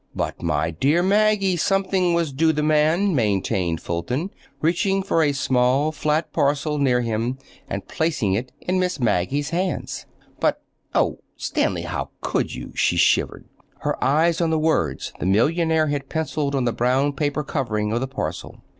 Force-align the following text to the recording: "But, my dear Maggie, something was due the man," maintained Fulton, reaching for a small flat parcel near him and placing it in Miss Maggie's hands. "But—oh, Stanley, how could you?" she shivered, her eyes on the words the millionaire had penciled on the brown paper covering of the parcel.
"But, 0.15 0.41
my 0.41 0.71
dear 0.71 1.03
Maggie, 1.03 1.55
something 1.57 2.15
was 2.15 2.33
due 2.33 2.51
the 2.51 2.63
man," 2.63 3.13
maintained 3.13 3.81
Fulton, 3.81 4.31
reaching 4.59 5.03
for 5.03 5.21
a 5.21 5.31
small 5.31 5.91
flat 5.91 6.33
parcel 6.33 6.79
near 6.79 7.01
him 7.01 7.37
and 7.69 7.87
placing 7.87 8.33
it 8.33 8.51
in 8.61 8.79
Miss 8.79 8.99
Maggie's 8.99 9.51
hands. 9.51 10.07
"But—oh, 10.39 11.19
Stanley, 11.37 11.83
how 11.83 12.09
could 12.21 12.55
you?" 12.55 12.71
she 12.73 12.97
shivered, 12.97 13.45
her 13.81 14.03
eyes 14.03 14.41
on 14.41 14.49
the 14.49 14.57
words 14.57 15.13
the 15.19 15.27
millionaire 15.27 15.89
had 15.89 16.09
penciled 16.09 16.55
on 16.55 16.65
the 16.65 16.73
brown 16.73 17.13
paper 17.13 17.43
covering 17.43 17.91
of 17.91 17.99
the 18.01 18.07
parcel. 18.07 18.59